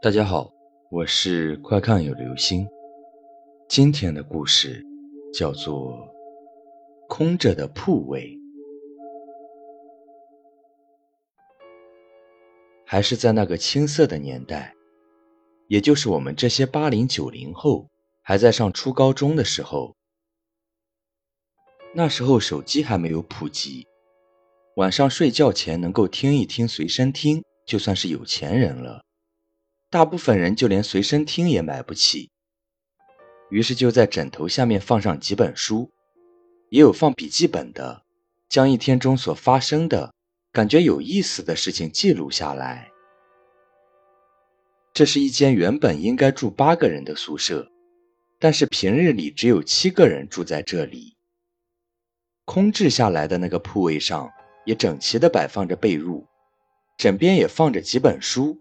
[0.00, 0.52] 大家好，
[0.92, 2.68] 我是快看有流星。
[3.68, 4.80] 今天的故事
[5.34, 5.92] 叫做
[7.08, 8.28] 《空着的铺位》。
[12.86, 14.72] 还是在那个青涩的年代，
[15.66, 17.88] 也就是我们这些八零九零后
[18.22, 19.96] 还在上初高中的时候。
[21.92, 23.84] 那时候手机还没有普及，
[24.76, 29.02] 晚上睡觉前能够听一听随身听，就算是有钱人了。
[29.90, 32.30] 大部分人就连随身听也买不起，
[33.50, 35.90] 于是就在枕头下面放上几本书，
[36.68, 38.02] 也有放笔记本的，
[38.48, 40.12] 将一天中所发生的。
[40.50, 42.90] 感觉有意思的事情记录下来。
[44.92, 47.70] 这是一间原本应该住八个人的宿舍，
[48.38, 51.16] 但是平日里只有七个人住在这里。
[52.44, 54.28] 空置下来的那个铺位上
[54.64, 56.24] 也整齐地摆放着被褥，
[56.96, 58.58] 枕边也放着几本书。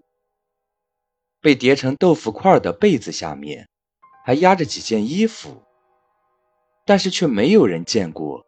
[1.42, 3.68] 被叠成豆腐块的被子下面
[4.26, 5.64] 还压着几件衣服，
[6.86, 8.46] 但是却没有人见过，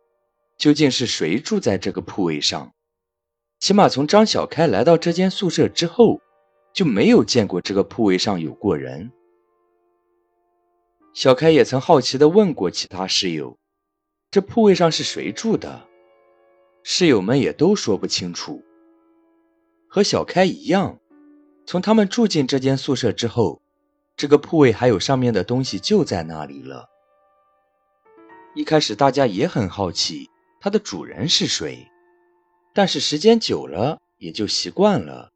[0.58, 2.72] 究竟是谁住在这个铺位上。
[3.60, 6.22] 起码从张小开来到这间宿舍之后，
[6.74, 9.12] 就没有见过这个铺位上有过人。
[11.14, 13.58] 小开也曾好奇地问过其他室友
[14.32, 15.86] ：“这铺位上是谁住的？”
[16.84, 18.64] 室友们也都说不清楚。
[19.90, 21.00] 和小开一样，
[21.70, 23.62] 从他们住进这间宿舍之后，
[24.18, 26.90] 这个铺位还有上面的东西就在那里了。
[28.56, 31.88] 一开始大家也很好奇，它的主人是谁。
[32.74, 35.30] 但是时间久了也就习惯了，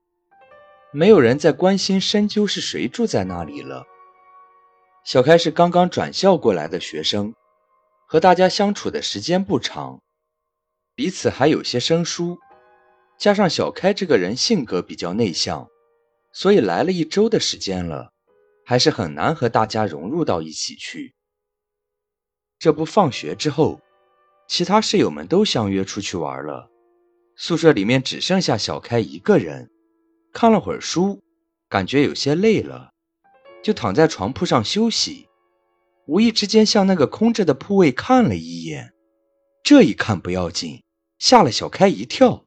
[0.92, 3.86] 没有人再关心深究是谁住在那里了。
[5.06, 7.36] 小开是刚刚转校过来的学生，
[8.08, 10.02] 和大家相处的时间不长，
[10.96, 12.40] 彼此还有些生疏。
[13.20, 15.70] 加上小开这个人性格比较内向，
[16.34, 18.12] 所以来了一周的时间了，
[18.66, 21.14] 还是很难和大家融入到一起去。
[22.58, 23.80] 这不，放学之后，
[24.48, 26.70] 其他室友们都相约出去玩了。
[27.36, 29.70] 宿舍里面只剩下小开一个人，
[30.34, 31.22] 看了会儿书，
[31.70, 32.92] 感觉有些累了，
[33.62, 35.28] 就躺在床铺上休息。
[36.08, 38.94] 无意之间向那个空着的铺位看了一眼，
[39.64, 40.84] 这一看不要紧，
[41.20, 42.46] 吓了小开一跳。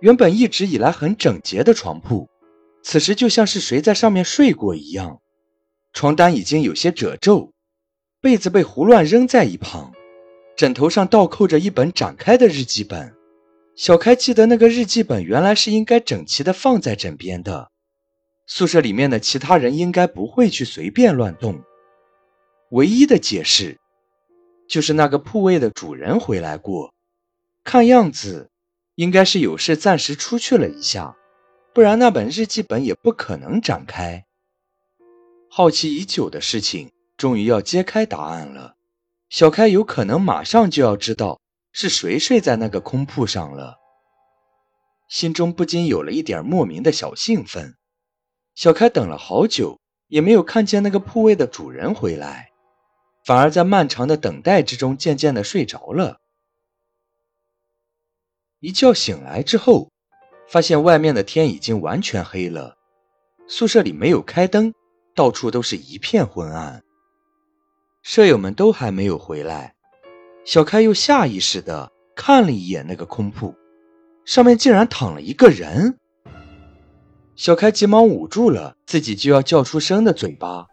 [0.00, 2.28] 原本一直以来很整洁的床铺，
[2.82, 5.20] 此时就像是谁在上面睡过一样，
[5.92, 7.52] 床单已经有些褶皱，
[8.20, 9.92] 被子被胡乱扔在一旁，
[10.56, 13.14] 枕头上倒扣着一本展开的日记本。
[13.74, 17.70] 小开记得那个日记本原来是应该整齐的放在枕边的，
[18.46, 21.62] 宿舍里面的其他人应该不会去随便乱动。
[22.70, 23.78] 唯一的解释，
[24.68, 26.92] 就是那个铺位的主人回来过，
[27.62, 28.50] 看样子
[28.98, 31.14] 应该是有事暂时出去了一下，
[31.72, 34.26] 不然那本日记本也不可能展开。
[35.48, 38.74] 好奇已久的事情终于要揭开答案了，
[39.30, 41.40] 小开有可能马上就要知道。
[41.70, 43.76] 是谁睡在那个空铺上了？
[45.08, 47.76] 心中不禁有了一点莫名的小兴奋。
[48.56, 52.48] 小开等了好久，也没有看见那个铺位的主人回来，
[53.24, 56.18] 反而在漫长的等待之中渐渐的睡着了。
[58.60, 59.88] 一觉醒来之后，
[60.48, 62.76] 发现外面的天已经完全黑了，
[63.46, 64.74] 宿舍里没有开灯，
[65.14, 66.82] 到处都是一片昏暗。
[68.02, 69.74] 舍友们都还没有回来。
[70.44, 73.54] 小开又下意识地看了一眼那个空铺，
[74.24, 75.96] 上面竟然躺了一个人。
[77.36, 80.66] 小开急忙捂住了自己就要叫出声的嘴巴，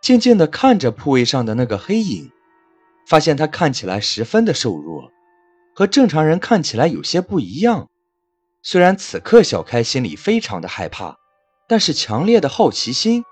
[0.00, 2.30] 静静地看着铺位上的那个黑影，
[3.06, 5.12] 发现他看起来十分的瘦弱，
[5.78, 7.88] 和正常人看起来有些不一样。
[8.64, 11.16] 虽然此刻小开心里非常的害怕，
[11.68, 13.22] 但是强烈的好奇心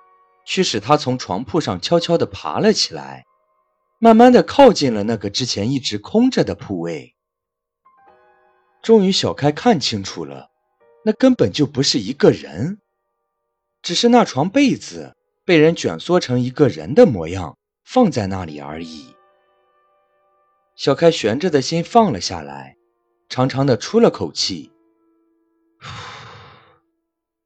[0.47, 3.25] 驱使他从床铺上悄悄地爬了起来。
[3.99, 7.17] 慢慢的靠近了那个之前一直空着的铺位，
[8.81, 10.47] 终于小开看清楚了，
[11.05, 12.79] 那根本就不是一个人，
[13.83, 19.17] 只是那床被子被人卷缩成一个人的模样放在那里而已。
[20.77, 22.77] 小开悬着的心放了下来，
[23.31, 24.71] 长长的出了口气，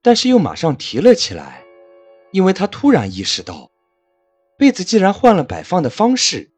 [0.03, 1.62] 但是又马上提了起来，
[2.32, 3.71] 因为他突然意识到。
[4.59, 6.50] 被子既然换了摆放的方式，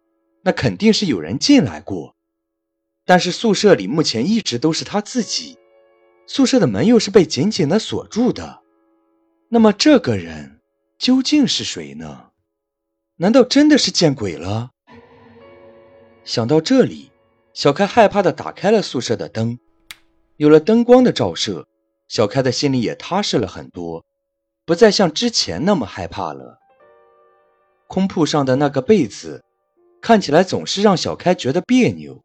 [0.44, 2.16] 那肯定是有人进来过。
[3.04, 5.58] 但是宿舍里目前一直都是他自己，
[6.26, 8.62] 宿舍的门又是被紧紧的锁住的。
[9.50, 10.60] 那么这个人
[10.98, 12.30] 究竟是谁呢？
[13.16, 14.70] 难道真的是见鬼了？
[16.24, 17.10] 想到这里，
[17.52, 19.58] 小开害怕的打开了宿舍的灯。
[20.36, 21.66] 有了灯光的照射，
[22.08, 24.04] 小开的心里也踏实了很多，
[24.64, 26.58] 不再像之前那么害怕了。
[27.88, 29.44] 空铺上的那个被子
[30.00, 32.22] 看起来总是让小开觉得别扭，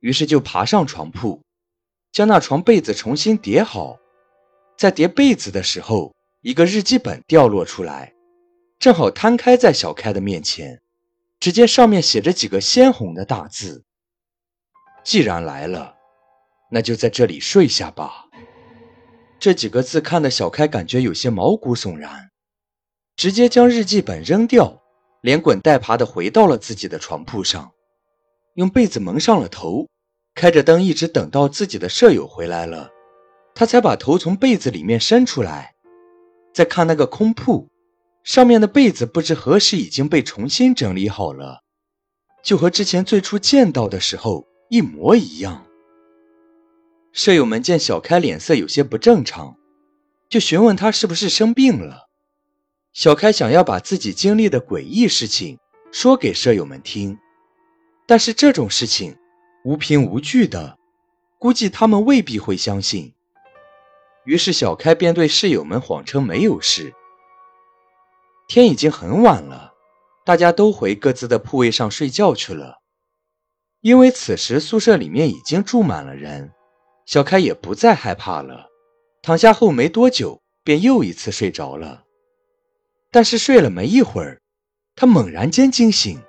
[0.00, 1.42] 于是就爬上床铺，
[2.10, 3.98] 将那床被子重新叠好。
[4.76, 8.14] 在叠被子的时候，一个日记本掉落出来，
[8.78, 10.80] 正好摊开在小开的面前。
[11.40, 13.82] 只见上面写着几个鲜红的大字
[15.02, 15.96] ：“既然来了，
[16.70, 18.26] 那就在这里睡下吧。”
[19.40, 22.30] 这几个字看得小开感觉有些毛骨悚然，
[23.16, 24.82] 直接将日记本扔掉，
[25.22, 27.72] 连滚带爬的回到了自己的床铺上，
[28.52, 29.88] 用被子蒙上了头，
[30.34, 32.90] 开着灯，一直等到自己的舍友回来了，
[33.54, 35.74] 他才把头从被子里面伸出来，
[36.52, 37.66] 再看那个空铺。
[38.22, 41.62] 上面的被子不知何时已经被重新整理好了，
[42.42, 45.66] 就和之前最初见到的时候一模一样。
[47.12, 49.56] 舍友们见小开脸色有些不正常，
[50.28, 52.08] 就询问他是不是生病了。
[52.92, 55.58] 小开想要把自己经历的诡异事情
[55.90, 57.18] 说给舍友们听，
[58.06, 59.16] 但是这种事情
[59.64, 60.78] 无凭无据的，
[61.38, 63.12] 估计他们未必会相信。
[64.24, 66.94] 于是小开便对室友们谎称没有事。
[68.50, 69.74] 天已经很晚了，
[70.24, 72.78] 大家都回各自的铺位上睡觉去了。
[73.80, 76.50] 因为此时宿舍里面已经住满了人，
[77.06, 78.66] 小开也不再害怕了。
[79.22, 82.02] 躺下后没多久，便又一次睡着了。
[83.12, 84.40] 但是睡了没一会儿，
[84.96, 86.20] 他猛然间惊醒，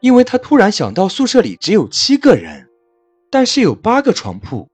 [0.00, 2.66] 因为他突然想到宿舍里只有七个人，
[3.30, 4.70] 但是有八个床铺，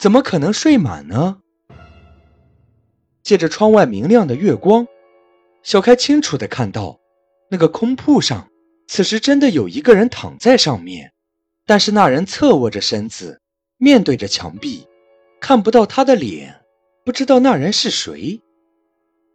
[0.00, 1.38] 怎么可能睡满呢？
[3.22, 4.88] 借着窗外明亮的月光。
[5.64, 7.00] 小开清楚的看到，
[7.48, 8.50] 那个空铺上，
[8.86, 11.10] 此时真的有一个人躺在上面，
[11.64, 13.40] 但是那人侧卧着身子，
[13.78, 14.86] 面对着墙壁，
[15.40, 16.60] 看不到他的脸，
[17.02, 18.42] 不知道那人是谁。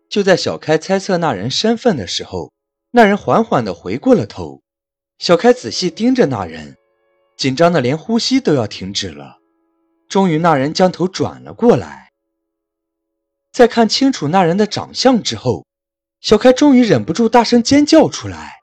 [0.07, 2.53] 就在小开猜测那人身份的时候，
[2.91, 4.61] 那人缓缓的回过了头。
[5.17, 6.77] 小开仔细盯着那人，
[7.37, 9.39] 紧张的连呼吸都要停止了。
[10.07, 12.11] 终于，那人将头转了过来，
[13.51, 15.65] 在看清楚那人的长相之后。
[16.21, 18.59] 小开终于忍不住大声尖叫出来，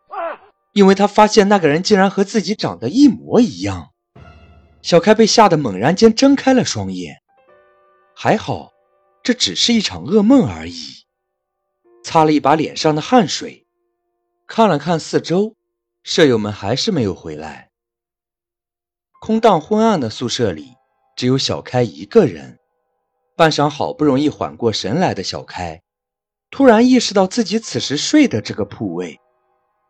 [0.72, 3.92] 因为他发现那个人竟然和自己长得一模一样。
[4.82, 7.16] 小开被吓得猛然间睁开了双眼，
[8.14, 8.70] 还好，
[9.22, 11.06] 这只是一场噩梦而已。
[12.04, 13.66] 擦了一把脸上的汗水，
[14.46, 15.54] 看了看四周，
[16.04, 17.70] 舍友们还是没有回来。
[19.20, 20.74] 空荡昏暗的宿舍里，
[21.16, 22.58] 只有小开一个人。
[23.34, 25.82] 半晌，好不容易缓过神来的小开。
[26.50, 29.18] 突然意识到自己此时睡的这个铺位，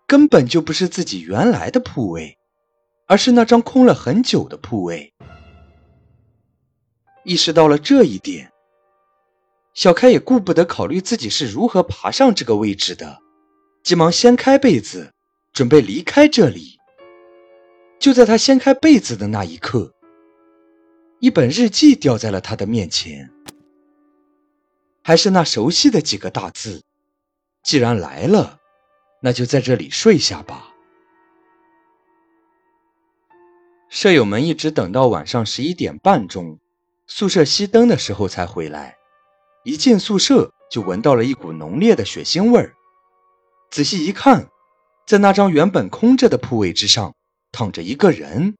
[0.06, 2.36] 根本就不是自己原来的铺位，
[3.06, 5.12] 而是那张空了很久的铺位。
[7.24, 8.50] 意识到了这一点，
[9.74, 13.18] 小开也顾不得考虑自己是如何爬上这个位置的，
[13.82, 15.12] 急忙掀开被子，
[15.52, 16.78] 准备离开这里。
[17.98, 19.92] 就在他掀开被子的那一刻，
[21.18, 23.30] 一本日记掉在了他的面前。
[25.06, 26.82] 还是那熟悉的几个大字
[27.62, 28.58] ：“既然来了，
[29.22, 30.74] 那就在这里睡下吧。”
[33.88, 36.58] 舍友们一直等到晚上十一点半钟，
[37.06, 38.96] 宿舍熄灯的时候才回来。
[39.62, 42.74] 一进宿舍就闻到了一股浓烈的血腥味儿。
[43.70, 44.48] 仔细一看，
[45.06, 47.14] 在那张原本空着的铺位之上
[47.52, 48.56] 躺着一个人，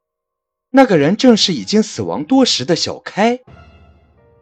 [0.71, 3.41] 那个人正是已经死亡多时的小开。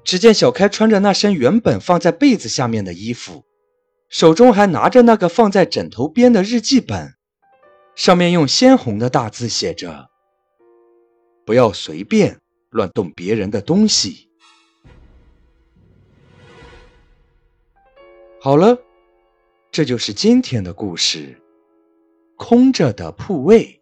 [0.04, 3.44] 只见小开穿着那身原本放在被子下面的衣服，
[4.10, 7.14] 手中还拿着那个放在枕头边的日记本，
[7.96, 10.10] 上面用鲜红的大字写着
[11.46, 14.28] ：“不要随便乱动别人的东西。”
[18.38, 18.78] 好了，
[19.72, 21.40] 这就是今天的故事——
[22.36, 23.80] 空着的铺位。